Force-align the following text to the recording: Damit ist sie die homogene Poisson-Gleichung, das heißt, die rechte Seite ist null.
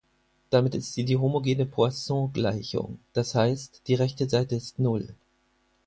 Damit 0.49 0.73
ist 0.73 0.95
sie 0.95 1.05
die 1.05 1.17
homogene 1.19 1.67
Poisson-Gleichung, 1.67 2.97
das 3.13 3.35
heißt, 3.35 3.83
die 3.85 3.93
rechte 3.93 4.27
Seite 4.27 4.55
ist 4.55 4.79
null. 4.79 5.13